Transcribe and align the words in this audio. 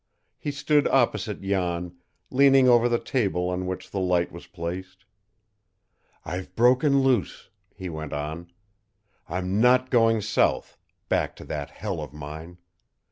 He 0.39 0.49
stood 0.49 0.87
opposite 0.87 1.41
Jan, 1.43 1.95
leaning 2.31 2.67
over 2.67 2.89
the 2.89 2.97
table 2.97 3.49
on 3.49 3.67
which 3.67 3.91
the 3.91 3.99
light 3.99 4.31
was 4.31 4.47
placed. 4.47 5.05
"I've 6.25 6.55
broken 6.55 7.01
loose," 7.01 7.51
he 7.75 7.87
went 7.87 8.11
on. 8.11 8.51
"I'm 9.29 9.61
not 9.61 9.91
going 9.91 10.21
south 10.21 10.79
back 11.07 11.35
to 11.35 11.45
that 11.45 11.69
hell 11.69 12.01
of 12.01 12.13
mine. 12.13 12.57